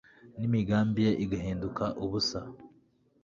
[0.37, 2.39] n'imigambi ye igahinduak ubusa